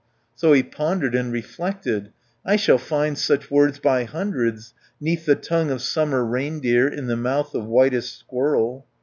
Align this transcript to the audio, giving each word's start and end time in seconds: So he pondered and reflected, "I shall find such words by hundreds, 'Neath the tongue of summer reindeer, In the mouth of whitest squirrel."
So 0.33 0.53
he 0.53 0.63
pondered 0.63 1.13
and 1.13 1.31
reflected, 1.31 2.11
"I 2.43 2.55
shall 2.55 2.79
find 2.79 3.15
such 3.15 3.51
words 3.51 3.77
by 3.77 4.05
hundreds, 4.05 4.73
'Neath 4.99 5.27
the 5.27 5.35
tongue 5.35 5.69
of 5.69 5.79
summer 5.79 6.25
reindeer, 6.25 6.87
In 6.87 7.05
the 7.05 7.15
mouth 7.15 7.53
of 7.53 7.67
whitest 7.67 8.17
squirrel." 8.17 8.87